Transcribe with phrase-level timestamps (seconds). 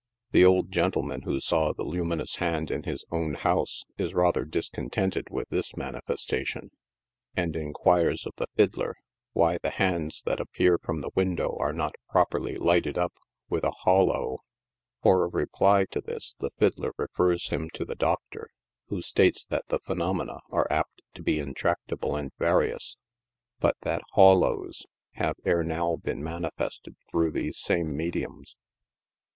[0.31, 5.27] The old gentleman who saw the luminous hand in his own house, is rather discontented
[5.29, 6.71] with this manifestation,
[7.37, 8.95] and inquires of the fiddler
[9.33, 13.13] why the hands that appear from the window are not properly lighted up
[13.47, 14.39] with a" hawlo."
[15.03, 18.49] For a reply to this the fiddler refers him to the" Doctor,"
[18.87, 22.97] who states that the phenomena are apt to be intractable and various,
[23.59, 28.55] but that" hawlos" have, ere now, been manifested through these same mediums.